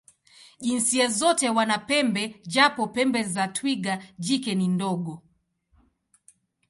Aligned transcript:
Jinsia 0.59 1.07
zote 1.07 1.49
wana 1.49 1.77
pembe, 1.77 2.41
japo 2.53 2.83
pembe 2.95 3.23
za 3.23 3.47
twiga 3.47 3.93
jike 4.19 4.55
ni 4.55 4.67
ndogo. 4.67 5.21